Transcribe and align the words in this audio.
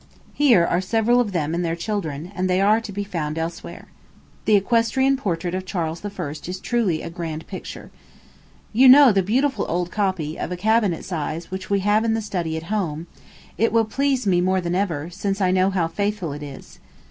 Here 0.33 0.65
are 0.65 0.81
several 0.81 1.19
of 1.19 1.31
them 1.31 1.53
and 1.53 1.63
their 1.63 1.75
children, 1.75 2.31
and 2.33 2.49
they 2.49 2.59
are 2.59 2.81
to 2.81 2.91
be 2.91 3.03
found 3.03 3.37
elsewhere. 3.37 3.85
The 4.45 4.55
equestrian 4.55 5.15
portrait 5.15 5.53
of 5.53 5.63
Charles 5.63 6.03
I. 6.03 6.07
is 6.09 6.47
a 6.47 6.53
truly 6.59 7.07
grand 7.11 7.45
picture. 7.45 7.91
You 8.73 8.89
know 8.89 9.11
the 9.11 9.21
beautiful 9.21 9.63
old 9.69 9.91
copy, 9.91 10.39
of 10.39 10.51
a 10.51 10.57
cabinet 10.57 11.05
size, 11.05 11.51
which 11.51 11.69
we 11.69 11.81
have 11.81 12.03
in 12.03 12.15
the 12.15 12.21
study 12.23 12.57
at 12.57 12.63
home: 12.73 13.05
it 13.59 13.71
will 13.71 13.85
please 13.85 14.25
me 14.25 14.41
more 14.41 14.59
than 14.59 14.73
ever, 14.73 15.11
since 15.11 15.39
I 15.39 15.51
know 15.51 15.69
how 15.69 15.87
faithful 15.87 16.33
it 16.33 16.41
is. 16.41 16.79